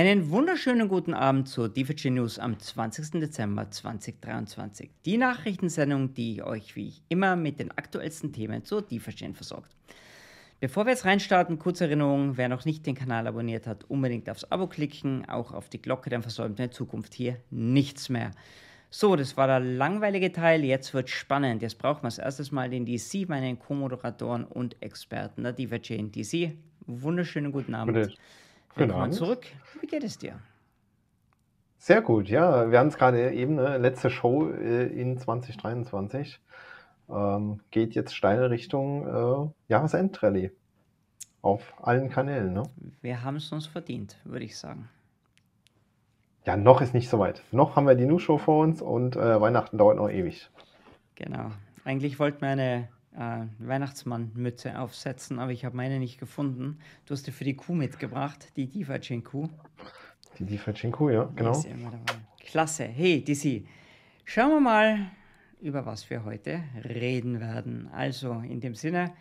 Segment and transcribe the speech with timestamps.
[0.00, 3.20] Einen wunderschönen guten Abend zur DVG News am 20.
[3.20, 4.88] Dezember 2023.
[5.04, 9.76] Die Nachrichtensendung, die euch wie immer mit den aktuellsten Themen zur DVG versorgt.
[10.58, 14.44] Bevor wir jetzt reinstarten, kurze Erinnerung, wer noch nicht den Kanal abonniert hat, unbedingt aufs
[14.44, 18.30] Abo klicken, auch auf die Glocke, dann versäumt in Zukunft hier nichts mehr.
[18.88, 21.60] So, das war der langweilige Teil, jetzt wird spannend.
[21.60, 26.10] Jetzt brauchen wir als erstes mal den DC, meinen Co-Moderatoren und Experten der DVG in
[26.10, 26.56] DC.
[26.86, 27.96] Wunderschönen guten Abend.
[27.96, 28.14] Bitte.
[28.76, 29.46] Willkommen zurück.
[29.80, 30.38] Wie geht es dir?
[31.78, 32.70] Sehr gut, ja.
[32.70, 36.40] Wir haben es gerade eben, ne, letzte Show äh, in 2023.
[37.08, 40.52] Ähm, geht jetzt steil Richtung äh, Jahresendrallye.
[41.42, 42.52] Auf allen Kanälen.
[42.52, 42.62] Ne?
[43.00, 44.88] Wir haben es uns verdient, würde ich sagen.
[46.44, 47.42] Ja, noch ist nicht so weit.
[47.50, 50.50] Noch haben wir die News-Show vor uns und äh, Weihnachten dauert noch ewig.
[51.16, 51.50] Genau.
[51.84, 56.78] Eigentlich wollten wir eine äh, Weihnachtsmann-Mütze aufsetzen, aber ich habe meine nicht gefunden.
[57.06, 59.48] Du hast dir für die Kuh mitgebracht, die Diva-Kuh.
[60.38, 61.62] Die Diva-Kuh, ja, genau.
[62.38, 62.84] Klasse.
[62.84, 63.66] Hey, DC,
[64.24, 65.10] schauen wir mal,
[65.60, 67.88] über was wir heute reden werden.
[67.92, 69.12] Also in dem Sinne,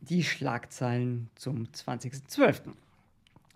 [0.00, 2.72] die Schlagzeilen zum 20.12.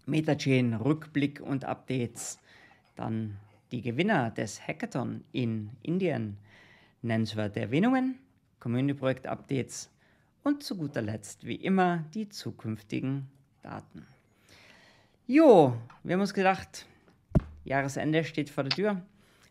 [0.07, 2.39] Metachain, Rückblick und Updates.
[2.97, 3.39] Dann
[3.71, 6.37] die Gewinner des Hackathon in Indien,
[7.01, 8.19] nennenswerte Erwähnungen
[8.63, 9.91] Community-Projekt-Updates
[10.45, 13.27] und zu guter Letzt, wie immer, die zukünftigen
[13.61, 14.07] Daten.
[15.27, 15.75] Jo,
[16.05, 16.87] wir haben uns gedacht,
[17.65, 19.03] Jahresende steht vor der Tür.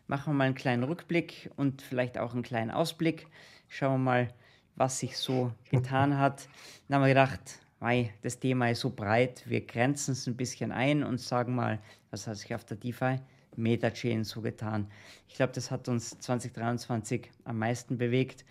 [0.06, 3.26] Machen wir mal einen kleinen Rückblick und vielleicht auch einen kleinen Ausblick.
[3.68, 4.28] Schauen wir mal,
[4.76, 6.48] was sich so getan hat.
[6.88, 10.72] Dann haben wir gedacht, mei, das Thema ist so breit, wir grenzen es ein bisschen
[10.72, 13.18] ein und sagen mal, was hat sich auf der DeFi
[13.56, 14.90] Metachain so getan.
[15.28, 18.46] Ich glaube, das hat uns 2023 am meisten bewegt.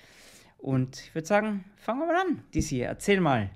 [0.61, 2.44] Und ich würde sagen, fangen wir mal an.
[2.54, 3.49] Dizzy, erzähl mal,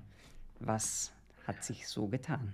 [0.58, 1.12] was
[1.46, 2.52] hat sich so getan?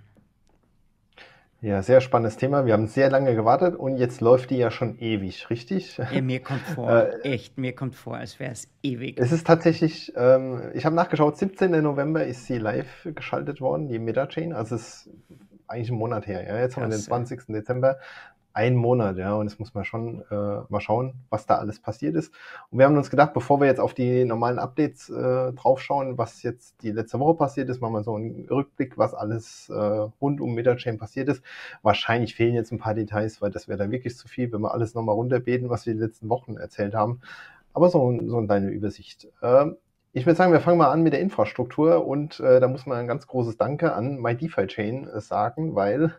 [1.59, 2.65] Ja, sehr spannendes Thema.
[2.65, 5.97] Wir haben sehr lange gewartet und jetzt läuft die ja schon ewig, richtig?
[5.97, 9.17] Ja, mir kommt vor, äh, echt, mir kommt vor, als wäre es ewig.
[9.17, 11.71] Es ist tatsächlich, ähm, ich habe nachgeschaut, 17.
[11.81, 14.51] November ist sie live geschaltet worden, die Meta-Chain.
[14.53, 15.09] Also es ist
[15.67, 16.45] eigentlich ein Monat her.
[16.45, 16.59] Ja?
[16.59, 17.43] Jetzt Krass, haben wir den 20.
[17.47, 17.55] Ja.
[17.55, 17.97] Dezember
[18.53, 22.15] ein Monat, ja, und jetzt muss man schon äh, mal schauen, was da alles passiert
[22.15, 22.31] ist.
[22.69, 26.43] Und wir haben uns gedacht, bevor wir jetzt auf die normalen Updates äh, draufschauen, was
[26.43, 30.39] jetzt die letzte Woche passiert ist, machen wir so einen Rückblick, was alles äh, rund
[30.39, 31.43] um Metachain passiert ist.
[31.81, 34.73] Wahrscheinlich fehlen jetzt ein paar Details, weil das wäre dann wirklich zu viel, wenn wir
[34.73, 37.21] alles nochmal runterbeten, was wir die letzten Wochen erzählt haben.
[37.73, 39.27] Aber so, so eine kleine Übersicht.
[39.41, 39.77] Ähm,
[40.15, 42.99] ich würde sagen, wir fangen mal an mit der Infrastruktur und äh, da muss man
[42.99, 46.13] ein ganz großes Danke an MyDeFi-Chain äh, sagen, weil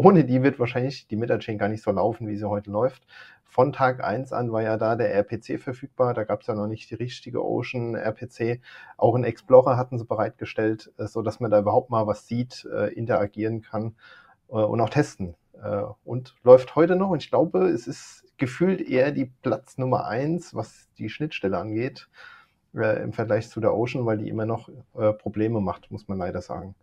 [0.00, 3.06] ohne die wird wahrscheinlich die Metachain gar nicht so laufen, wie sie heute läuft.
[3.44, 6.14] Von Tag 1 an war ja da der RPC verfügbar.
[6.14, 8.62] Da gab es ja noch nicht die richtige Ocean RPC.
[8.96, 12.66] Auch ein Explorer hatten sie bereitgestellt, äh, so dass man da überhaupt mal was sieht,
[12.72, 13.94] äh, interagieren kann
[14.48, 15.34] äh, und auch testen.
[16.04, 17.10] Und läuft heute noch.
[17.10, 22.08] Und ich glaube, es ist gefühlt eher die Platz Nummer 1, was die Schnittstelle angeht,
[22.72, 24.70] im Vergleich zu der Ocean, weil die immer noch
[25.18, 26.74] Probleme macht, muss man leider sagen.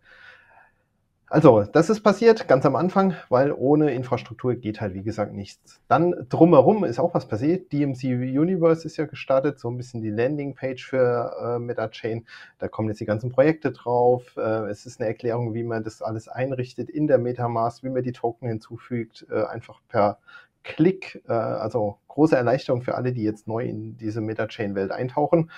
[1.30, 5.82] Also, das ist passiert ganz am Anfang, weil ohne Infrastruktur geht halt, wie gesagt, nichts.
[5.86, 7.70] Dann drumherum ist auch was passiert.
[7.70, 8.04] DMC
[8.38, 12.24] Universe ist ja gestartet, so ein bisschen die Landingpage für äh, MetaChain.
[12.58, 14.38] Da kommen jetzt die ganzen Projekte drauf.
[14.38, 18.02] Äh, es ist eine Erklärung, wie man das alles einrichtet in der Metamask, wie man
[18.02, 20.18] die Token hinzufügt, äh, einfach per
[20.64, 21.22] Klick.
[21.28, 25.50] Äh, also große Erleichterung für alle, die jetzt neu in diese MetaChain-Welt eintauchen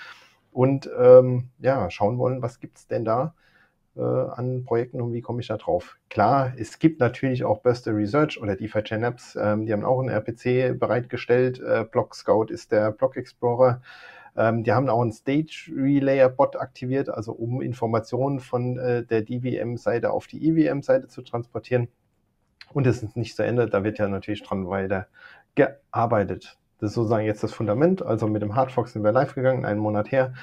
[0.51, 3.33] und ähm, ja, schauen wollen, was gibt's denn da
[3.95, 5.97] äh, an Projekten und wie komme ich da drauf?
[6.09, 9.99] Klar, es gibt natürlich auch Beste Research oder DeFi Chain Apps, ähm, die haben auch
[9.99, 11.59] einen RPC bereitgestellt.
[11.59, 13.81] Äh, Block Scout ist der Block Explorer.
[14.35, 19.23] Ähm, die haben auch einen Stage Relayer Bot aktiviert, also um Informationen von äh, der
[19.23, 21.89] DVM-Seite auf die EVM-Seite zu transportieren.
[22.73, 25.07] Und es ist nicht zu Ende, da wird ja natürlich dran weiter
[25.55, 26.57] gearbeitet.
[26.81, 28.03] Das ist sozusagen jetzt das Fundament.
[28.03, 30.33] Also mit dem Hardfox sind wir live gegangen, einen Monat her.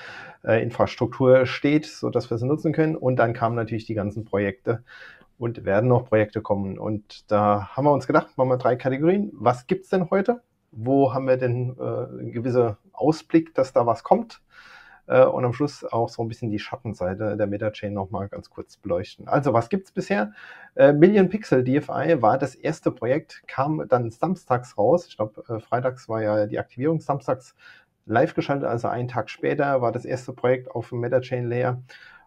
[0.44, 2.94] Äh, Infrastruktur steht, so dass wir sie nutzen können.
[2.94, 4.84] Und dann kamen natürlich die ganzen Projekte
[5.36, 6.78] und werden noch Projekte kommen.
[6.78, 9.32] Und da haben wir uns gedacht, machen wir drei Kategorien.
[9.34, 10.40] Was gibt's denn heute?
[10.70, 14.40] Wo haben wir denn äh, einen gewissen Ausblick, dass da was kommt?
[15.08, 18.76] Äh, und am Schluss auch so ein bisschen die Schattenseite der Metachain nochmal ganz kurz
[18.76, 19.26] beleuchten.
[19.26, 20.32] Also was gibt's bisher?
[20.76, 25.06] Äh, Million Pixel DFI war das erste Projekt, kam dann samstags raus.
[25.08, 27.54] Ich glaube, äh, freitags war ja die Aktivierung, samstags
[28.06, 31.82] live geschaltet, also einen Tag später war das erste Projekt auf dem Metachain Layer.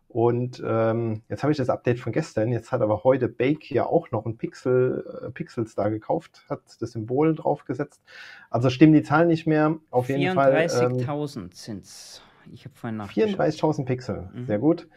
[0.07, 2.51] Und ähm, jetzt habe ich das Update von gestern.
[2.51, 6.61] Jetzt hat aber heute Bake ja auch noch ein Pixel, äh, Pixels da gekauft, hat
[6.81, 8.01] das Symbol draufgesetzt.
[8.49, 9.77] Also stimmen die Zahlen nicht mehr.
[9.89, 10.53] Auf jeden Fall.
[10.53, 12.21] 34.000 ähm, sind es.
[12.51, 14.45] Ich habe vorhin 34.000 Pixel, mhm.
[14.45, 14.87] sehr gut.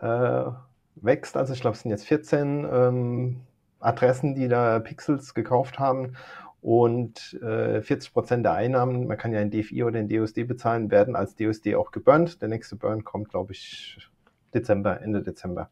[0.00, 0.50] Äh,
[0.96, 3.40] wächst, also ich glaube, es sind jetzt 14 ähm,
[3.80, 6.14] Adressen, die da Pixels gekauft haben
[6.60, 10.90] und äh, 40 Prozent der Einnahmen, man kann ja in DFI oder in DUSD bezahlen,
[10.90, 12.42] werden als DUSD auch geburnt.
[12.42, 14.08] Der nächste Burn kommt, glaube ich,
[14.52, 15.70] Dezember, Ende Dezember.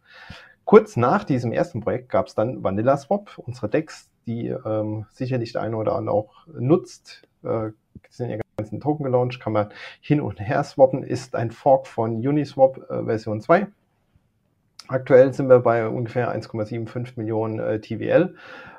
[0.65, 5.53] Kurz nach diesem ersten Projekt gab es dann Vanilla Swap, unsere Decks, die ähm, sicherlich
[5.53, 7.23] der eine oder andere auch nutzt.
[7.43, 7.71] Äh,
[8.11, 9.69] sind ja ganzen Token gelauncht, kann man
[10.01, 13.67] hin und her swappen, ist ein Fork von Uniswap äh, Version 2.
[14.89, 18.35] Aktuell sind wir bei ungefähr 1,75 Millionen äh, TVL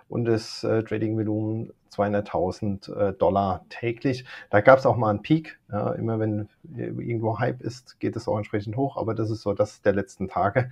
[0.10, 4.26] und das äh, Trading-Volumen 200.000 äh, Dollar täglich.
[4.50, 5.60] Da gab es auch mal einen Peak.
[5.72, 6.48] Ja, immer wenn
[6.78, 10.30] irgendwo Hype ist, geht es auch entsprechend hoch, aber das ist so das der letzten
[10.30, 10.70] Tage.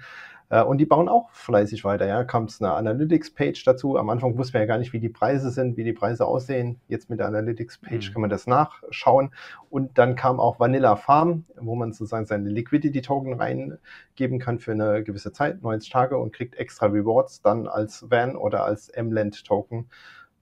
[0.50, 2.06] Äh, und die bauen auch fleißig weiter.
[2.06, 3.98] Ja, kam es eine Analytics-Page dazu.
[3.98, 6.80] Am Anfang wussten wir ja gar nicht, wie die Preise sind, wie die Preise aussehen.
[6.88, 8.14] Jetzt mit der Analytics-Page mhm.
[8.14, 9.32] kann man das nachschauen.
[9.70, 15.04] Und dann kam auch Vanilla Farm, wo man sozusagen seine Liquidity-Token reingeben kann für eine
[15.04, 19.90] gewisse Zeit, 90 Tage, und kriegt extra Rewards dann als Van oder als M-Land-Token.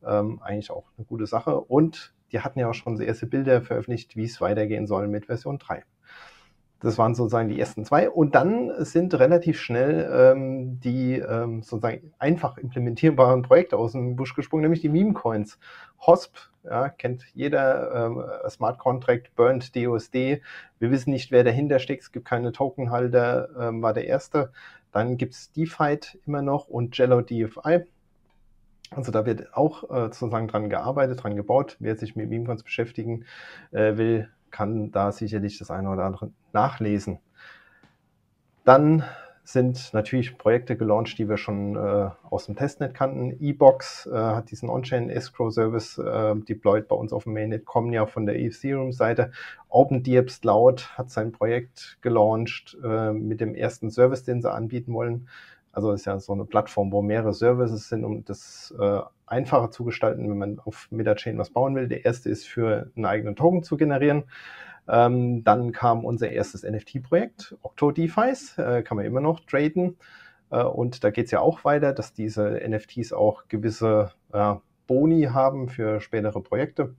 [0.05, 1.59] Ähm, eigentlich auch eine gute Sache.
[1.59, 5.59] Und die hatten ja auch schon erste Bilder veröffentlicht, wie es weitergehen soll mit Version
[5.59, 5.83] 3.
[6.83, 8.09] Das waren sozusagen die ersten zwei.
[8.09, 14.35] Und dann sind relativ schnell ähm, die ähm, sozusagen einfach implementierbaren Projekte aus dem Busch
[14.35, 15.59] gesprungen, nämlich die Meme-Coins.
[16.05, 20.41] HOSP, ja, kennt jeder, ähm, Smart Contract, Burnt DOSD.
[20.79, 22.03] Wir wissen nicht, wer dahinter steckt.
[22.03, 24.51] Es gibt keine Tokenhalter, ähm, war der erste.
[24.91, 27.85] Dann gibt es DeFi immer noch und Jello DFI.
[28.95, 31.77] Also da wird auch äh, sozusagen dran gearbeitet, dran gebaut.
[31.79, 33.25] Wer sich mit Meme-Coins beschäftigen
[33.71, 37.19] äh, will, kann da sicherlich das eine oder andere nachlesen.
[38.63, 39.03] Dann
[39.45, 43.35] sind natürlich Projekte gelauncht, die wir schon äh, aus dem Testnet kannten.
[43.41, 47.91] E-Box äh, hat diesen On-Chain Escrow Service äh, deployed bei uns auf dem Mainnet, kommen
[47.91, 49.31] ja von der Ethereum-Seite.
[49.67, 55.27] OpenDirbs Cloud hat sein Projekt gelauncht äh, mit dem ersten Service, den sie anbieten wollen.
[55.73, 59.83] Also ist ja so eine Plattform, wo mehrere Services sind, um das äh, einfacher zu
[59.83, 61.87] gestalten, wenn man auf Metachain was bauen will.
[61.87, 64.23] Der erste ist für einen eigenen Token zu generieren.
[64.87, 69.97] Ähm, dann kam unser erstes NFT-Projekt, OctoDeFis, äh, kann man immer noch traden.
[70.51, 74.55] Äh, und da geht es ja auch weiter, dass diese NFTs auch gewisse äh,
[74.85, 76.93] Boni haben für spätere Projekte.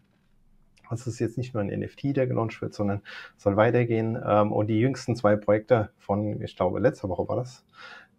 [0.90, 3.02] Es ist jetzt nicht nur ein NFT, der gelauncht wird, sondern
[3.36, 4.20] soll weitergehen.
[4.24, 7.64] Ähm, und die jüngsten zwei Projekte von, ich glaube, letzte Woche war das,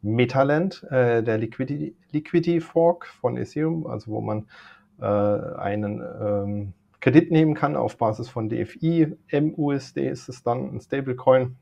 [0.06, 4.46] Metaland, äh, der Liquidity, Liquidity Fork von Ethereum, also wo man
[5.02, 10.80] äh, einen ähm, Kredit nehmen kann auf Basis von DFI, MUSD ist es dann, ein
[10.80, 11.56] Stablecoin.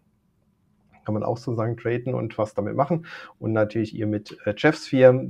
[1.05, 3.05] Kann man auch sozusagen traden und was damit machen.
[3.39, 4.55] Und natürlich ihr mit äh,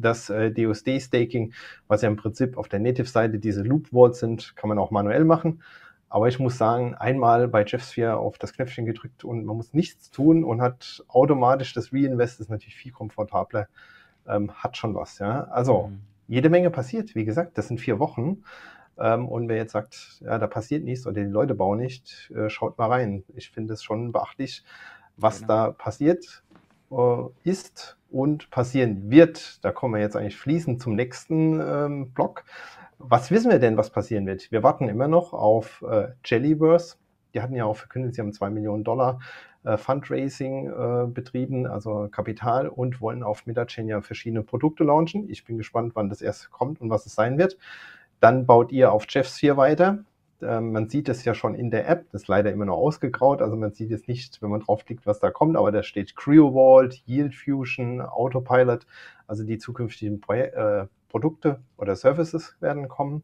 [0.02, 1.54] das äh, DUSD-Staking,
[1.88, 5.64] was ja im Prinzip auf der Native-Seite diese Loop-Vaults sind, kann man auch manuell machen.
[6.14, 10.12] Aber ich muss sagen, einmal bei JeffSphere auf das Knöpfchen gedrückt und man muss nichts
[10.12, 13.68] tun und hat automatisch das Reinvest, ist natürlich viel komfortabler,
[14.28, 15.18] ähm, hat schon was.
[15.18, 15.46] Ja?
[15.46, 16.02] Also mhm.
[16.28, 17.16] jede Menge passiert.
[17.16, 18.44] Wie gesagt, das sind vier Wochen.
[19.00, 22.48] Ähm, und wer jetzt sagt, ja, da passiert nichts oder die Leute bauen nicht, äh,
[22.48, 23.24] schaut mal rein.
[23.36, 24.64] Ich finde es schon beachtlich,
[25.18, 25.48] was genau.
[25.48, 26.44] da passiert
[26.92, 29.66] äh, ist und passieren wird.
[29.66, 32.44] Da kommen wir jetzt eigentlich fließend zum nächsten ähm, Block.
[33.06, 34.50] Was wissen wir denn, was passieren wird?
[34.50, 36.96] Wir warten immer noch auf äh, Jellyverse.
[37.34, 39.20] Die hatten ja auch verkündet, sie haben zwei Millionen Dollar
[39.66, 45.30] äh, Fundraising äh, betrieben, also Kapital, und wollen auf Metachain ja verschiedene Produkte launchen.
[45.30, 47.58] Ich bin gespannt, wann das erst kommt und was es sein wird.
[48.22, 50.06] Dann baut ihr auf Jeffsphere weiter.
[50.42, 53.42] Ähm, man sieht es ja schon in der App, das ist leider immer noch ausgegraut,
[53.42, 56.54] also man sieht es nicht, wenn man draufklickt, was da kommt, aber da steht Creo
[56.54, 58.86] Vault, Yield Fusion, Autopilot,
[59.28, 63.24] also die zukünftigen Projek äh, Produkte oder Services werden kommen.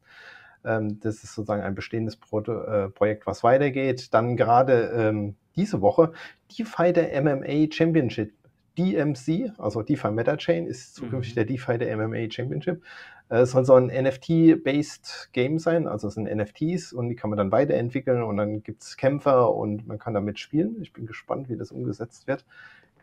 [0.63, 4.13] Ähm, das ist sozusagen ein bestehendes Pro äh, Projekt, was weitergeht.
[4.13, 6.13] Dann gerade ähm, diese Woche
[6.51, 8.33] die der MMA Championship.
[8.77, 11.35] DMC, also DeFi Meta Chain, ist zukünftig mhm.
[11.35, 12.83] der DeFi der MMA Championship.
[13.29, 17.31] Äh, es soll so ein NFT-based Game sein, also es sind NFTs und die kann
[17.31, 20.77] man dann weiterentwickeln und dann gibt es Kämpfer und man kann damit spielen.
[20.81, 22.45] Ich bin gespannt, wie das umgesetzt wird.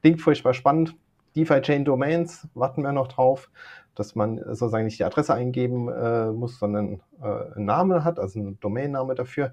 [0.01, 0.95] Klingt furchtbar spannend.
[1.37, 3.51] DeFi Chain Domains, warten wir noch drauf
[3.97, 8.39] dass man sozusagen nicht die Adresse eingeben äh, muss, sondern äh, einen Namen hat, also
[8.39, 9.53] einen Domainname dafür.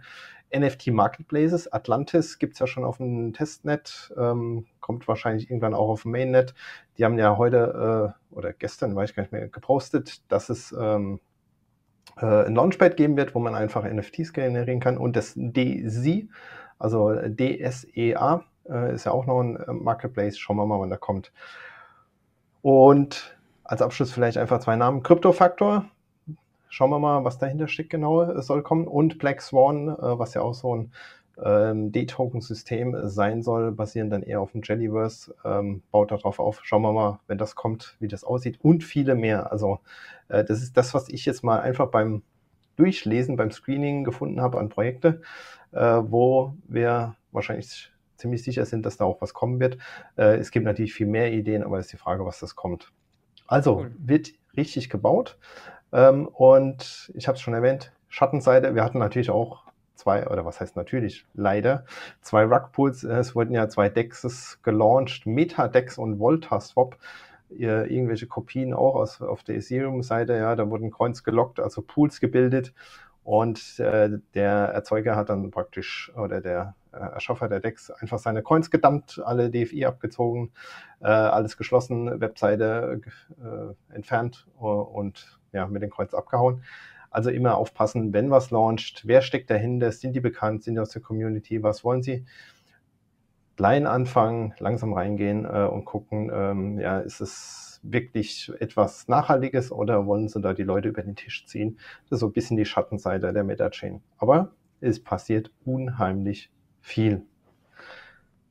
[0.56, 5.90] NFT Marketplaces, Atlantis gibt es ja schon auf dem Testnet, ähm, kommt wahrscheinlich irgendwann auch
[5.90, 6.54] auf dem Mainnet.
[6.98, 10.76] Die haben ja heute äh, oder gestern, weiß ich gar nicht mehr, gepostet, dass es
[10.78, 11.20] ähm,
[12.18, 14.98] äh, ein Launchpad geben wird, wo man einfach NFTs generieren kann.
[14.98, 16.28] Und das DSEA,
[16.78, 20.38] also DSEA, äh, ist ja auch noch ein äh, Marketplace.
[20.38, 21.32] Schauen wir mal, wann der kommt.
[22.64, 25.04] Und als Abschluss vielleicht einfach zwei Namen.
[25.04, 25.86] Kryptofaktor,
[26.70, 28.88] schauen wir mal, was dahinter steckt genau, es soll kommen.
[28.88, 30.92] Und Black Swan, äh, was ja auch so ein
[31.44, 36.62] ähm, D-Token-System sein soll, basieren dann eher auf dem Jellyverse, ähm, baut darauf auf.
[36.64, 39.52] Schauen wir mal, wenn das kommt, wie das aussieht und viele mehr.
[39.52, 39.80] Also
[40.30, 42.24] äh, das ist das, was ich jetzt mal einfach beim
[42.78, 45.22] Durchlesen, beim Screening gefunden habe an Projekte,
[45.74, 47.92] äh, wo wir wahrscheinlich
[48.24, 49.78] ziemlich sicher sind, dass da auch was kommen wird.
[50.16, 52.92] Äh, es gibt natürlich viel mehr Ideen, aber es ist die Frage, was das kommt.
[53.48, 53.92] Also cool.
[53.98, 55.38] wird richtig gebaut.
[55.92, 58.76] Ähm, und ich habe es schon erwähnt, Schattenseite.
[58.76, 59.64] Wir hatten natürlich auch
[59.96, 61.84] zwei, oder was heißt natürlich, leider,
[62.22, 63.04] zwei Rugpools.
[63.04, 66.98] Es wurden ja zwei Dexes gelauncht, Metadex und Voltaswap.
[67.50, 72.74] Irgendwelche Kopien auch aus, auf der Ethereum-Seite, ja, da wurden Coins gelockt, also Pools gebildet.
[73.24, 78.42] Und äh, der Erzeuger hat dann praktisch, oder der äh, Erschaffer der Decks, einfach seine
[78.42, 80.52] Coins gedumpt, alle DFI abgezogen,
[81.02, 83.02] äh, alles geschlossen, Webseite
[83.42, 86.64] äh, entfernt und ja, mit den Coins abgehauen.
[87.10, 90.90] Also immer aufpassen, wenn was launcht, wer steckt dahinter, sind die bekannt, sind die aus
[90.90, 92.26] der Community, was wollen sie?
[93.56, 100.08] Klein anfangen, langsam reingehen äh, und gucken, ähm, ja, ist es wirklich etwas Nachhaltiges oder
[100.08, 101.78] wollen sie da die Leute über den Tisch ziehen?
[102.06, 104.02] Das ist so ein bisschen die Schattenseite der Meta-Chain.
[104.18, 106.52] Aber es passiert unheimlich
[106.84, 107.26] viel.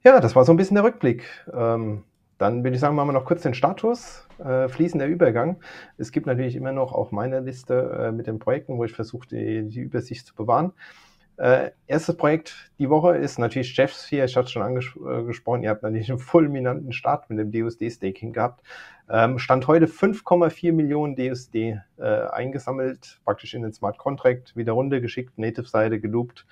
[0.02, 1.28] Ja, das war so ein bisschen der Rückblick.
[1.52, 2.02] Ähm,
[2.38, 5.60] dann würde ich sagen, machen wir noch kurz den Status, äh, fließender Übergang.
[5.96, 9.28] Es gibt natürlich immer noch auch meine Liste äh, mit den Projekten, wo ich versuche,
[9.28, 10.72] die, die Übersicht zu bewahren.
[11.36, 14.24] Äh, erstes Projekt die Woche ist natürlich Jeffsphere.
[14.24, 18.32] Ich hatte es schon angesprochen, äh, ihr habt natürlich einen fulminanten Start mit dem DUSD-Staking
[18.32, 18.64] gehabt.
[19.08, 25.38] Ähm, Stand heute 5,4 Millionen DUSD äh, eingesammelt, praktisch in den Smart Contract, wieder runtergeschickt,
[25.38, 26.46] Native-Seite geloopt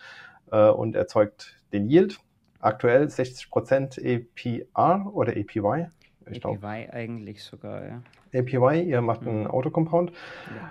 [0.53, 2.19] äh, und erzeugt den Yield.
[2.61, 5.87] Aktuell 60% APR oder APY.
[6.31, 6.65] Ich APY glaub.
[6.65, 8.03] eigentlich sogar, ja.
[8.33, 9.47] APY, ihr macht einen mhm.
[9.49, 10.13] Autocompound.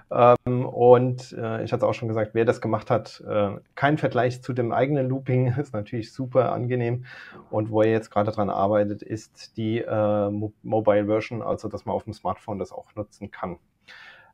[0.10, 0.36] Ja.
[0.46, 4.42] Ähm, und äh, ich hatte auch schon gesagt, wer das gemacht hat, äh, kein Vergleich
[4.42, 7.06] zu dem eigenen Looping, ist natürlich super angenehm.
[7.50, 10.30] Und wo ihr jetzt gerade dran arbeitet, ist die äh,
[10.64, 13.58] Mobile Version, also dass man auf dem Smartphone das auch nutzen kann.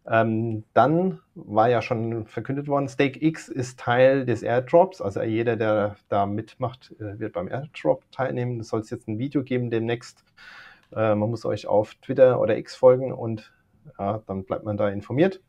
[0.08, 5.02] Ähm, dann war ja schon verkündet worden, StakeX ist Teil des Airdrops.
[5.02, 8.60] Also jeder, der da mitmacht, äh, wird beim Airdrop teilnehmen.
[8.60, 10.24] Es soll es jetzt ein Video geben demnächst.
[10.92, 13.52] Äh, man muss euch auf Twitter oder X folgen und
[13.98, 15.42] ja, dann bleibt man da informiert.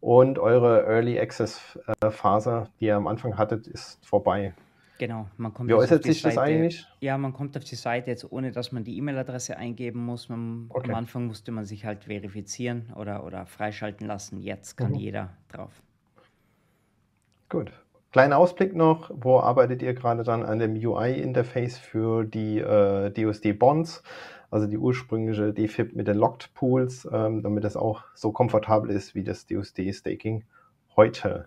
[0.00, 4.54] Und eure Early Access äh, Phase, die ihr am Anfang hattet, ist vorbei.
[4.98, 6.86] Genau, man kommt Wie äußert sich Seite, das eigentlich?
[7.00, 10.28] Ja, man kommt auf die Seite jetzt, ohne dass man die E-Mail-Adresse eingeben muss.
[10.28, 10.90] Man, okay.
[10.90, 14.40] Am Anfang musste man sich halt verifizieren oder, oder freischalten lassen.
[14.40, 14.98] Jetzt kann mhm.
[14.98, 15.82] jeder drauf.
[17.48, 17.72] Gut.
[18.12, 24.02] Kleiner Ausblick noch, wo arbeitet ihr gerade dann an dem UI-Interface für die äh, DUSD-Bonds,
[24.50, 29.14] also die ursprüngliche DFIP mit den Locked Pools, ähm, damit das auch so komfortabel ist
[29.14, 30.44] wie das DUSD-Staking
[30.96, 31.46] heute.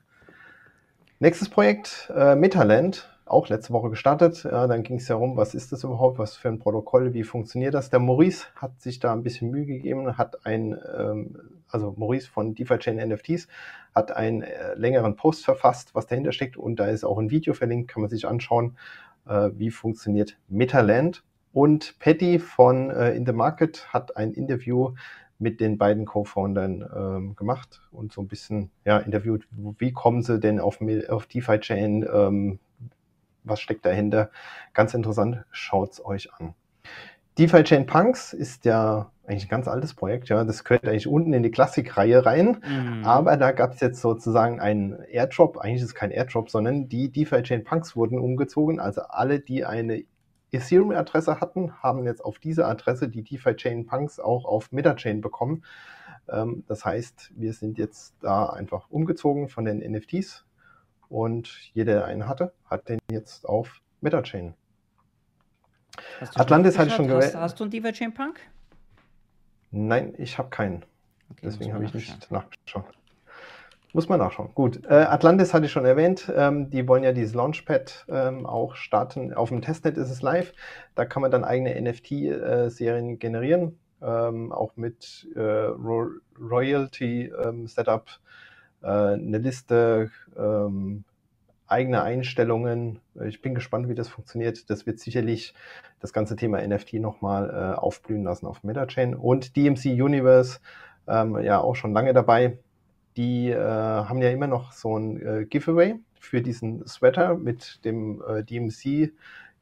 [1.17, 4.43] Nächstes Projekt, äh, Metaland auch letzte Woche gestartet.
[4.43, 7.23] Ja, dann ging es ja um, was ist das überhaupt, was für ein Protokoll, wie
[7.23, 7.89] funktioniert das.
[7.89, 12.55] Der Maurice hat sich da ein bisschen Mühe gegeben, hat ein, ähm, also Maurice von
[12.55, 13.47] DeFi Chain NFTs,
[13.93, 17.53] hat einen äh, längeren Post verfasst, was dahinter steckt und da ist auch ein Video
[17.53, 18.77] verlinkt, kann man sich anschauen,
[19.27, 21.23] äh, wie funktioniert Metaland.
[21.51, 24.93] Und Patty von äh, In the Market hat ein Interview
[25.39, 30.39] mit den beiden Co-Foundern ähm, gemacht und so ein bisschen ja, interviewt, wie kommen sie
[30.39, 32.59] denn auf, auf DeFi Chain, ähm,
[33.49, 34.29] was steckt dahinter.
[34.73, 36.53] Ganz interessant, schaut's euch an.
[37.37, 40.43] DeFi Chain Punks ist ja eigentlich ein ganz altes Projekt, ja.
[40.43, 42.57] Das gehört eigentlich unten in die Klassik-Reihe rein.
[42.67, 43.05] Mhm.
[43.05, 45.57] Aber da gab es jetzt sozusagen einen Airdrop.
[45.57, 48.79] Eigentlich ist es kein Airdrop, sondern die DeFi Chain Punks wurden umgezogen.
[48.79, 50.03] Also alle, die eine
[50.51, 55.63] Ethereum-Adresse hatten, haben jetzt auf diese Adresse die DeFi Chain Punks auch auf MetaChain bekommen.
[56.27, 60.45] Ähm, das heißt, wir sind jetzt da einfach umgezogen von den NFTs
[61.09, 64.53] und jeder, der einen hatte, hat den jetzt auf MetaChain.
[66.35, 67.35] Atlantis hatte ich schon gewählt.
[67.35, 68.39] Hast, hast, du einen DivaChain Punk?
[69.71, 70.83] Nein, ich habe keinen.
[71.31, 72.85] Okay, Deswegen habe ich nicht nachgeschaut.
[73.91, 74.53] Muss man nachschauen.
[74.53, 74.85] Gut.
[74.85, 76.31] Äh, Atlantis hatte ich schon erwähnt.
[76.35, 79.33] Ähm, die wollen ja dieses Launchpad ähm, auch starten.
[79.33, 80.53] Auf dem Testnet ist es live.
[80.93, 83.79] Da kann man dann eigene NFT-Serien äh, generieren.
[84.01, 88.23] Ähm, auch mit äh, Ro Royalty-Setup ähm,
[88.81, 91.03] äh, eine Liste, ähm,
[91.67, 92.99] eigene Einstellungen.
[93.25, 94.69] Ich bin gespannt, wie das funktioniert.
[94.69, 95.53] Das wird sicherlich
[95.99, 99.15] das ganze Thema NFT nochmal äh, aufblühen lassen auf MetaChain.
[99.15, 100.59] Und DMC Universe,
[101.07, 102.57] ähm, ja auch schon lange dabei.
[103.17, 108.21] Die äh, haben ja immer noch so ein äh, Giveaway für diesen Sweater mit dem
[108.27, 109.11] äh, DMC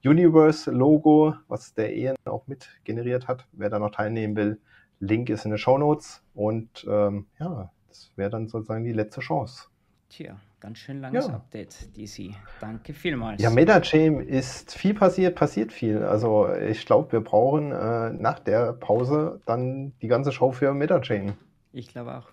[0.06, 3.48] Universe Logo, was der Ian auch mit generiert hat.
[3.52, 4.60] Wer da noch teilnehmen will,
[5.00, 6.24] Link ist in den Show Notes.
[6.36, 9.66] Und ähm, ja, das wäre dann sozusagen die letzte Chance.
[10.10, 11.34] Tja, ganz schön langes ja.
[11.34, 12.34] Update, DC.
[12.62, 13.42] Danke vielmals.
[13.42, 16.04] Ja, MetaChain ist viel passiert, passiert viel.
[16.04, 21.34] Also ich glaube, wir brauchen äh, nach der Pause dann die ganze Show für MetaChain.
[21.74, 22.28] Ich glaube auch.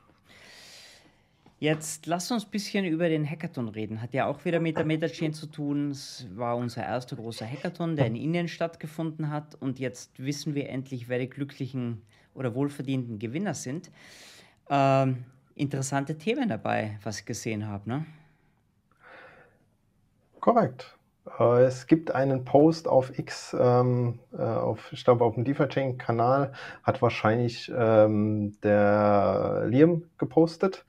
[1.59, 4.03] Jetzt lass uns ein bisschen über den Hackathon reden.
[4.03, 5.91] Hat ja auch wieder mit der MetaChain zu tun.
[5.91, 9.55] Es war unser erster großer Hackathon, der in Indien stattgefunden hat.
[9.55, 12.03] Und jetzt wissen wir endlich, wer die glücklichen
[12.35, 13.91] oder wohlverdienten Gewinner sind.
[14.69, 18.07] Ähm, interessante Themen dabei, was ich gesehen habe, ne?
[20.41, 20.99] Korrekt.
[21.39, 26.53] Äh, es gibt einen Post auf X, ähm, äh, auf, ich glaube auf dem DeFi-Chain-Kanal,
[26.83, 30.85] hat wahrscheinlich ähm, der Liam gepostet.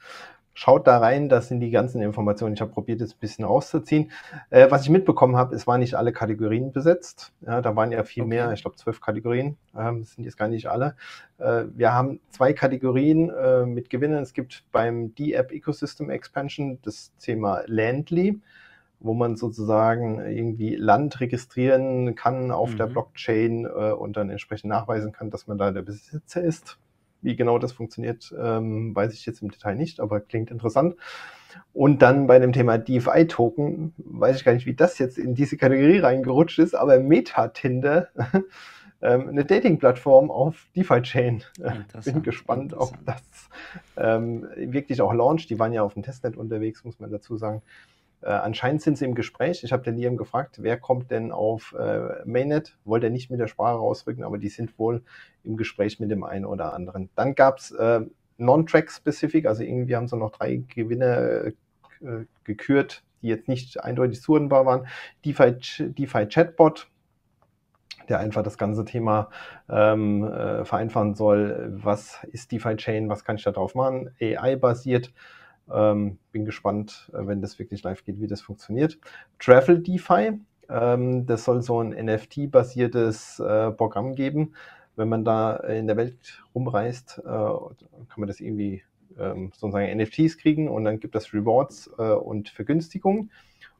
[0.58, 2.54] Schaut da rein, das sind die ganzen Informationen.
[2.54, 4.12] Ich habe probiert, jetzt ein bisschen rauszuziehen.
[4.50, 7.34] Äh, was ich mitbekommen habe, es waren nicht alle Kategorien besetzt.
[7.46, 8.30] Ja, da waren ja viel okay.
[8.30, 9.58] mehr, ich glaube zwölf Kategorien.
[9.78, 10.96] Ähm, das sind jetzt gar nicht alle.
[11.40, 14.24] Äh, wir haben zwei Kategorien äh, mit Gewinnen.
[14.24, 18.42] Es gibt beim D-App Ecosystem Expansion das Thema Landly
[19.02, 22.78] wo man sozusagen irgendwie Land registrieren kann auf mhm.
[22.78, 26.80] der Blockchain äh, und dann entsprechend nachweisen kann, dass man da der Besitzer ist.
[27.26, 30.96] Wie genau das funktioniert, ähm, weiß ich jetzt im Detail nicht, aber klingt interessant.
[31.74, 35.58] Und dann bei dem Thema DeFi-Token, weiß ich gar nicht, wie das jetzt in diese
[35.58, 38.10] Kategorie reingerutscht ist, aber Metatinder,
[39.02, 41.44] ähm, eine Dating-Plattform auf DeFi-Chain.
[42.06, 43.24] Bin gespannt, ob das
[43.98, 45.50] ähm, wirklich auch launcht.
[45.50, 47.64] Die waren ja auf dem Testnet unterwegs, muss man dazu sagen.
[48.26, 49.64] Äh, anscheinend sind sie im Gespräch.
[49.64, 52.76] Ich habe den Liam gefragt, wer kommt denn auf äh, Mainnet?
[52.84, 55.04] Wollte er nicht mit der Sprache rausrücken, aber die sind wohl
[55.44, 57.10] im Gespräch mit dem einen oder anderen.
[57.16, 58.02] Dann gab es äh,
[58.38, 61.54] Non-Track-Specific, also irgendwie haben sie noch drei Gewinne
[62.02, 64.88] äh, gekürt, die jetzt nicht eindeutig zuordnenbar waren.
[65.24, 65.58] DeFi,
[65.94, 66.90] DeFi Chatbot,
[68.10, 69.30] der einfach das ganze Thema
[69.70, 71.74] ähm, äh, vereinfachen soll.
[71.84, 73.08] Was ist DeFi Chain?
[73.08, 74.10] Was kann ich da drauf machen?
[74.20, 75.14] AI-basiert.
[75.72, 79.00] Ähm, bin gespannt, äh, wenn das wirklich live geht, wie das funktioniert.
[79.40, 80.40] Travel DeFi,
[80.70, 84.54] ähm, das soll so ein NFT-basiertes äh, Programm geben.
[84.96, 88.84] Wenn man da in der Welt rumreist, äh, kann man das irgendwie
[89.20, 93.32] ähm, sozusagen NFTs kriegen und dann gibt es Rewards äh, und Vergünstigungen.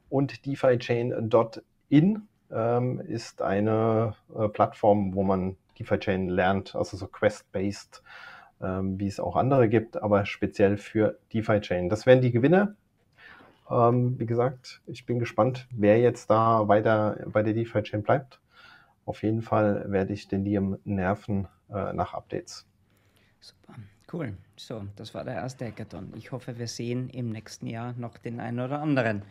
[0.08, 8.02] Und DeFiChain.in ähm, ist eine äh, Plattform, wo man DeFi-Chain lernt, also so Quest-based
[8.58, 11.88] wie es auch andere gibt, aber speziell für DeFi Chain.
[11.88, 12.74] Das wären die Gewinner.
[13.70, 18.40] Ähm, wie gesagt, ich bin gespannt, wer jetzt da weiter bei der DeFi Chain bleibt.
[19.04, 22.66] Auf jeden Fall werde ich den Liam nerven äh, nach Updates.
[23.40, 23.74] Super,
[24.12, 24.36] cool.
[24.56, 26.12] So, das war der erste Hackathon.
[26.16, 29.22] Ich hoffe, wir sehen im nächsten Jahr noch den einen oder anderen.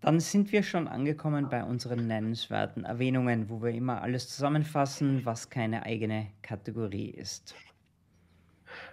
[0.00, 5.48] Dann sind wir schon angekommen bei unseren nennenswerten Erwähnungen, wo wir immer alles zusammenfassen, was
[5.48, 7.54] keine eigene Kategorie ist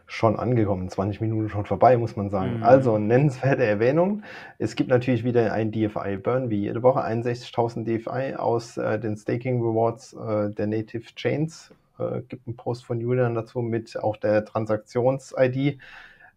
[0.10, 0.89] schon angekommen.
[0.89, 2.58] 20 Minuten schon vorbei, muss man sagen.
[2.58, 2.63] Mhm.
[2.63, 4.24] Also nennenswerte Erwähnung.
[4.58, 7.06] Es gibt natürlich wieder ein DFI-Burn, wie jede Woche.
[7.06, 11.74] 61.000 DFI aus äh, den Staking Rewards äh, der Native Chains.
[12.00, 15.78] Äh, gibt einen Post von Julian dazu mit auch der Transaktions-ID.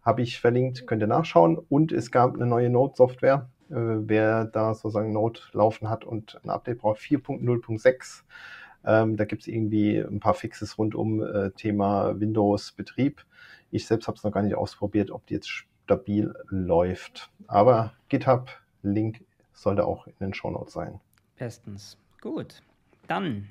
[0.03, 1.57] Habe ich verlinkt, könnt ihr nachschauen.
[1.69, 3.49] Und es gab eine neue Node-Software.
[3.71, 8.21] Äh, wer da sozusagen Node laufen hat und ein Update braucht, 4.0.6.
[8.85, 13.25] Ähm, da gibt es irgendwie ein paar Fixes rund um äh, Thema Windows-Betrieb.
[13.71, 15.49] Ich selbst habe es noch gar nicht ausprobiert, ob die jetzt
[15.85, 17.31] stabil läuft.
[17.47, 20.99] Aber GitHub-Link sollte auch in den Shownotes sein.
[21.37, 21.97] Bestens.
[22.21, 22.61] Gut.
[23.07, 23.49] Dann,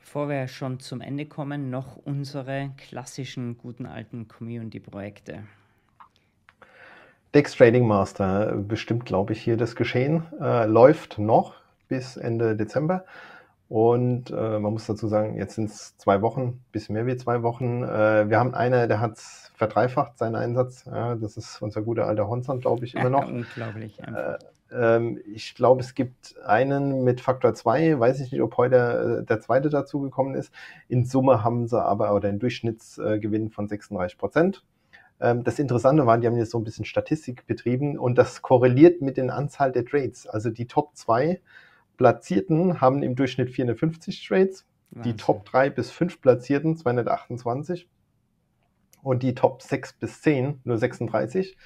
[0.00, 5.44] bevor wir schon zum Ende kommen, noch unsere klassischen guten alten Community-Projekte.
[7.34, 10.24] Dex Trading Master bestimmt, glaube ich, hier das Geschehen.
[10.40, 11.54] Äh, läuft noch
[11.88, 13.04] bis Ende Dezember.
[13.68, 17.42] Und äh, man muss dazu sagen, jetzt sind es zwei Wochen, bisschen mehr wie zwei
[17.42, 17.82] Wochen.
[17.82, 20.86] Äh, wir haben einen, der hat verdreifacht seinen Einsatz.
[20.86, 23.28] Ja, das ist unser guter alter Honzand, glaube ich, immer noch.
[23.28, 24.00] unglaublich.
[24.00, 24.38] Äh,
[24.72, 27.98] ähm, ich glaube, es gibt einen mit Faktor 2.
[28.00, 30.52] Weiß ich nicht, ob heute äh, der zweite dazugekommen ist.
[30.88, 34.64] In Summe haben sie aber oder einen Durchschnittsgewinn von 36 Prozent.
[35.20, 39.02] Ähm, das Interessante war, die haben jetzt so ein bisschen Statistik betrieben und das korreliert
[39.02, 40.26] mit den Anzahl der Trades.
[40.26, 41.40] Also die Top 2
[41.98, 47.88] Platzierten haben im Durchschnitt 450 Trades, die Top 3 bis 5 Platzierten 228
[49.02, 51.56] und die Top 6 bis 10 nur 36.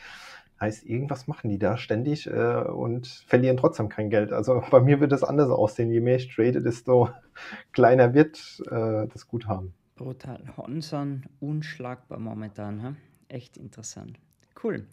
[0.61, 4.33] Heißt, irgendwas machen die da ständig äh, und verlieren trotzdem kein Geld.
[4.33, 5.91] Also bei mir wird es anders aussehen.
[5.91, 7.11] Je mehr ich trade, desto
[7.73, 9.75] kleiner wird äh, das Guthaben.
[9.97, 10.43] Brutal.
[10.57, 12.81] Honson unschlagbar momentan.
[12.81, 13.35] He?
[13.35, 14.19] Echt interessant.
[14.63, 14.87] Cool.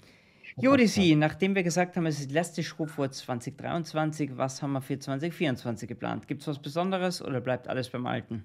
[0.62, 5.88] Jodisi, nachdem wir gesagt haben, es ist letzte Schrubwort 2023, was haben wir für 2024
[5.88, 6.28] geplant?
[6.28, 8.44] Gibt es was Besonderes oder bleibt alles beim Alten?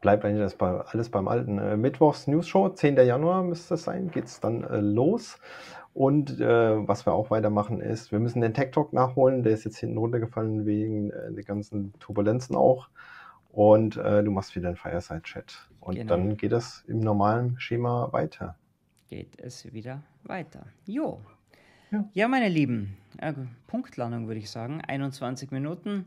[0.00, 1.58] bleibt eigentlich das bei, alles beim Alten.
[1.58, 2.96] Äh, Mittwochs News Show, 10.
[2.96, 5.38] Januar müsste es sein, geht es dann äh, los.
[5.94, 9.42] Und äh, was wir auch weitermachen ist, wir müssen den Tech Talk nachholen.
[9.42, 12.88] Der ist jetzt hinten runtergefallen wegen äh, der ganzen Turbulenzen auch.
[13.50, 15.68] Und äh, du machst wieder einen Fireside-Chat.
[15.80, 16.08] Und genau.
[16.10, 18.56] dann geht es im normalen Schema weiter.
[19.08, 20.66] Geht es wieder weiter.
[20.84, 21.20] Jo.
[21.92, 23.32] Ja, ja meine Lieben, äh,
[23.66, 24.80] Punktlandung würde ich sagen.
[24.80, 26.06] 21 Minuten.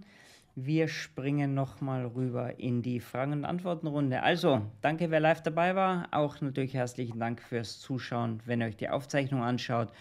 [0.56, 4.22] Wir springen nochmal rüber in die Fragen- und Antwortenrunde.
[4.22, 6.10] Also, danke, wer live dabei war.
[6.12, 9.94] Auch natürlich herzlichen Dank fürs Zuschauen, wenn ihr euch die Aufzeichnung anschaut.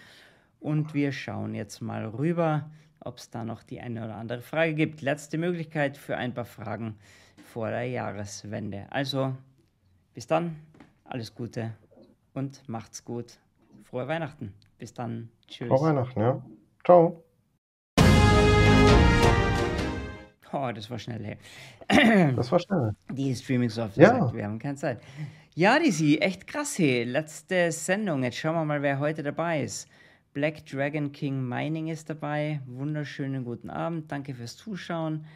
[0.58, 4.74] Und wir schauen jetzt mal rüber, ob es da noch die eine oder andere Frage
[4.74, 5.02] gibt.
[5.02, 6.96] Letzte Möglichkeit für ein paar Fragen
[7.44, 8.86] vor der Jahreswende.
[8.90, 9.36] Also,
[10.14, 10.56] bis dann,
[11.04, 11.74] alles Gute
[12.38, 13.38] und macht's gut.
[13.82, 14.54] Frohe Weihnachten.
[14.78, 15.28] Bis dann.
[15.46, 15.68] Tschüss.
[15.68, 16.42] Frohe Weihnachten, ja.
[16.84, 17.24] Ciao.
[20.50, 21.36] Oh, das war schnell,
[21.88, 22.34] hey.
[22.34, 22.94] Das war schnell.
[23.10, 24.18] Die Streaming-Software ja.
[24.20, 25.02] sagt, wir haben keine Zeit.
[25.54, 27.04] Ja, Dizzy, echt krass, hey.
[27.04, 28.22] Letzte Sendung.
[28.22, 29.88] Jetzt schauen wir mal, wer heute dabei ist.
[30.32, 32.60] Black Dragon King Mining ist dabei.
[32.66, 34.10] Wunderschönen guten Abend.
[34.10, 35.26] Danke fürs Zuschauen.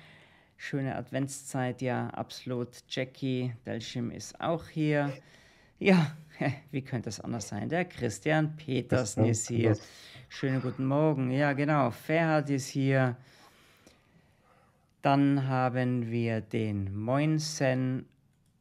[0.57, 2.69] Schöne Adventszeit, ja, absolut.
[2.89, 5.13] Jackie Delschim ist auch hier.
[5.81, 6.17] Ja,
[6.71, 7.69] wie könnte es anders sein?
[7.69, 9.77] Der Christian Petersen ist hier.
[10.29, 11.31] Schönen guten Morgen.
[11.31, 11.91] Ja, genau.
[11.91, 13.17] Ferhat ist hier.
[15.03, 18.07] Dann haben wir den Moinsen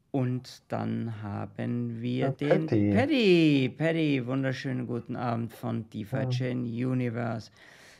[0.10, 2.94] und dann haben wir ja, den Patty.
[2.94, 3.76] Paddy.
[3.78, 6.52] Paddy, wunderschönen guten Abend von DeFi ja.
[6.52, 7.52] Universe.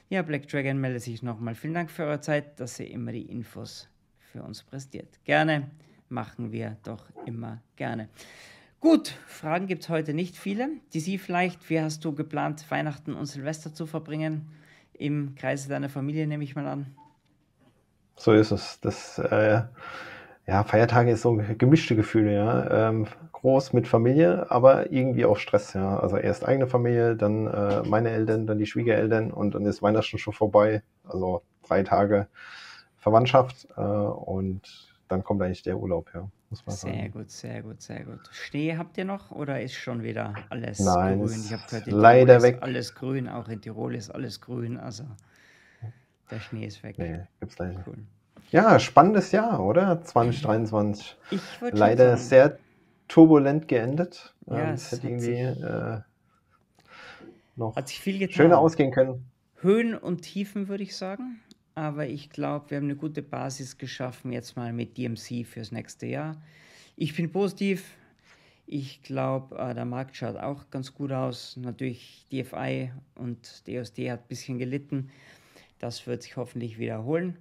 [0.10, 1.56] Ja, Black Dragon meldet sich nochmal.
[1.56, 3.88] Vielen Dank für eure Zeit, dass ihr immer die Infos
[4.20, 5.20] für uns präsentiert.
[5.24, 5.70] Gerne,
[6.10, 8.10] machen wir doch immer gerne.
[8.82, 10.70] Gut, Fragen gibt es heute nicht viele.
[10.94, 14.50] Die Sie vielleicht, wie hast du geplant, Weihnachten und Silvester zu verbringen?
[14.94, 16.88] Im Kreise deiner Familie, nehme ich mal an.
[18.16, 18.80] So ist es.
[18.82, 19.62] Das, äh,
[20.48, 22.90] ja, Feiertage ist so gemischte Gefühle, ja.
[22.90, 26.00] Ähm, groß mit Familie, aber irgendwie auch Stress, ja.
[26.00, 30.18] Also erst eigene Familie, dann äh, meine Eltern, dann die Schwiegereltern und dann ist Weihnachten
[30.18, 30.82] schon vorbei.
[31.08, 32.28] Also drei Tage
[32.98, 36.28] Verwandtschaft äh, und dann kommt eigentlich der Urlaub, ja.
[36.52, 37.12] Muss man sehr sagen.
[37.14, 38.20] gut, sehr gut, sehr gut.
[38.32, 41.42] Schnee habt ihr noch oder ist schon wieder alles Nein, grün?
[41.46, 42.56] Ich habe gehört, in leider Tirol weg.
[42.58, 45.06] ist alles grün, auch in Tirol ist alles grün, also
[46.30, 46.98] der Schnee ist weg.
[47.00, 47.84] Nee, gibt's leider.
[47.88, 47.98] Cool.
[48.52, 50.04] Ja, spannendes Jahr, oder?
[50.04, 51.18] 2023.
[51.32, 52.58] Ich Leider sehr
[53.08, 54.34] turbulent geendet.
[54.48, 56.00] Ja, ähm, es hätte irgendwie äh,
[57.56, 58.34] noch hat sich viel getan.
[58.36, 59.26] schöner ausgehen können.
[59.62, 61.40] Höhen und Tiefen, würde ich sagen.
[61.82, 66.06] Aber ich glaube, wir haben eine gute Basis geschaffen jetzt mal mit DMC fürs nächste
[66.06, 66.40] Jahr.
[66.96, 67.96] Ich bin positiv.
[68.68, 71.58] Ich glaube, äh, der Markt schaut auch ganz gut aus.
[71.58, 75.10] Natürlich DFI und DOSD hat ein bisschen gelitten.
[75.80, 77.40] Das wird sich hoffentlich wiederholen.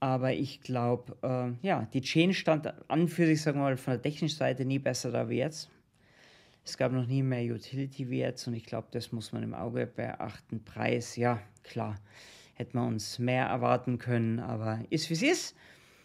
[0.00, 3.92] Aber ich glaube, äh, ja, die Chain stand an für sich, sagen wir mal, von
[3.92, 5.70] der technischen Seite nie besser da wie jetzt.
[6.64, 9.54] Es gab noch nie mehr Utility wie jetzt und ich glaube, das muss man im
[9.54, 10.64] Auge beachten.
[10.64, 12.00] Preis, ja, klar,
[12.60, 15.56] hätte man uns mehr erwarten können, aber ist wie es ist.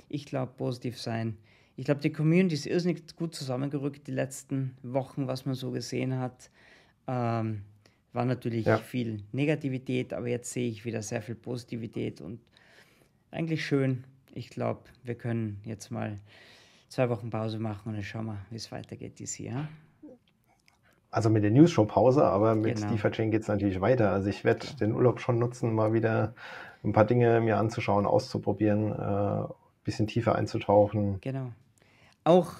[0.07, 1.37] Ich glaube, positiv sein.
[1.75, 6.17] Ich glaube, die Community ist irrsinnig gut zusammengerückt die letzten Wochen, was man so gesehen
[6.17, 6.49] hat.
[7.07, 7.63] Ähm,
[8.13, 8.77] war natürlich ja.
[8.77, 12.39] viel Negativität, aber jetzt sehe ich wieder sehr viel Positivität und
[13.31, 14.05] eigentlich schön.
[14.33, 16.19] Ich glaube, wir können jetzt mal
[16.87, 19.67] zwei Wochen Pause machen und dann schauen wir, wie es weitergeht dieses Jahr.
[21.15, 22.91] Also mit der News-Show-Pause, aber mit genau.
[22.91, 24.11] DeFi-Chain geht es natürlich weiter.
[24.11, 26.33] Also ich werde den Urlaub schon nutzen, mal wieder
[26.83, 29.47] ein paar Dinge mir anzuschauen, auszuprobieren, ein äh,
[29.85, 31.21] bisschen tiefer einzutauchen.
[31.21, 31.53] Genau.
[32.25, 32.51] Auch,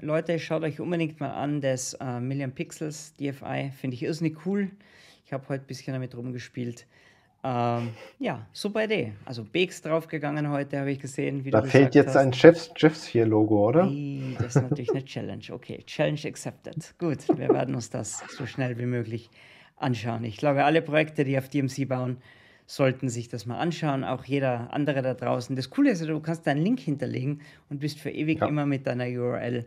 [0.00, 4.70] Leute, schaut euch unbedingt mal an, das äh, Million Pixels DFI, finde ich irrsinnig cool.
[5.26, 6.86] Ich habe heute ein bisschen damit rumgespielt.
[7.44, 9.14] Ähm, ja, super Idee.
[9.24, 11.44] Also BX draufgegangen heute, habe ich gesehen.
[11.44, 12.16] Wie da fehlt jetzt hast.
[12.16, 13.86] ein Jeffs, Jeffs hier Logo, oder?
[13.86, 15.42] Hey, das ist natürlich eine Challenge.
[15.50, 16.94] Okay, Challenge accepted.
[16.98, 19.28] Gut, wir werden uns das so schnell wie möglich
[19.76, 20.22] anschauen.
[20.22, 22.18] Ich glaube, alle Projekte, die auf DMC bauen,
[22.66, 24.04] sollten sich das mal anschauen.
[24.04, 25.56] Auch jeder andere da draußen.
[25.56, 28.46] Das Coole ist, du kannst deinen Link hinterlegen und bist für ewig ja.
[28.46, 29.66] immer mit deiner URL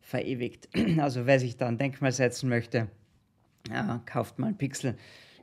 [0.00, 0.68] verewigt.
[0.98, 2.86] Also wer sich da ein Denkmal setzen möchte,
[3.68, 4.96] ja, kauft mal ein Pixel,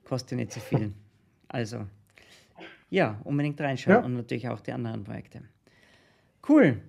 [0.05, 0.93] kostet nicht so viel.
[1.53, 1.85] Also,
[2.89, 4.03] ja, unbedingt reinschauen ja.
[4.03, 5.43] und natürlich auch die anderen Projekte.
[6.49, 6.81] Cool.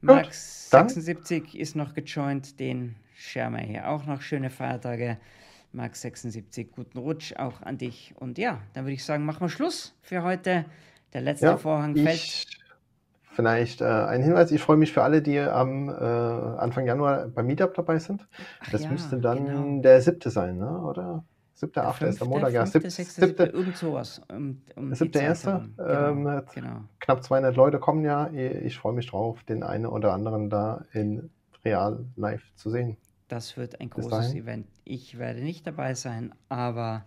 [0.00, 2.96] Max Gut, 76 ist noch gejoint, den
[3.34, 4.22] wir hier auch noch.
[4.22, 5.18] Schöne Feiertage.
[5.72, 8.14] Max 76, guten Rutsch auch an dich.
[8.16, 10.64] Und ja, dann würde ich sagen, machen wir Schluss für heute.
[11.12, 12.46] Der letzte ja, Vorhang fällt.
[13.34, 17.46] Vielleicht äh, ein Hinweis, ich freue mich für alle, die am äh, Anfang Januar beim
[17.46, 18.26] Meetup dabei sind.
[18.60, 19.82] Ach das ja, müsste dann genau.
[19.82, 20.80] der siebte sein, ne?
[20.80, 21.22] oder?
[21.58, 22.66] Siebter, achter ist der Montag, ja.
[22.66, 24.20] Siebte, sechste, siebte, irgend sowas.
[24.30, 25.66] Um, um siebter, erster.
[25.78, 26.84] Genau, ähm, genau.
[27.00, 28.30] Knapp 200 Leute kommen ja.
[28.30, 31.30] Ich freue mich drauf, den einen oder anderen da in
[31.64, 32.98] real live zu sehen.
[33.28, 34.66] Das wird ein großes Event.
[34.84, 37.06] Ich werde nicht dabei sein, aber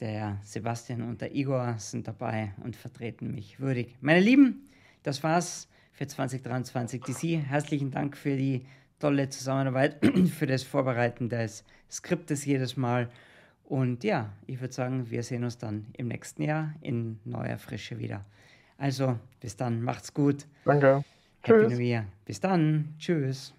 [0.00, 3.96] der Sebastian und der Igor sind dabei und vertreten mich würdig.
[4.00, 4.64] Meine Lieben,
[5.02, 7.22] das war's für 2023 DC.
[7.46, 8.64] Herzlichen Dank für die
[8.98, 9.98] tolle Zusammenarbeit,
[10.38, 13.10] für das Vorbereiten des Skriptes jedes Mal.
[13.68, 17.98] Und ja, ich würde sagen, wir sehen uns dann im nächsten Jahr in neuer Frische
[17.98, 18.24] wieder.
[18.78, 20.46] Also, bis dann, macht's gut.
[20.64, 21.04] Danke.
[21.42, 21.78] Happy Tschüss.
[22.24, 22.94] Bis dann.
[22.98, 23.52] Tschüss.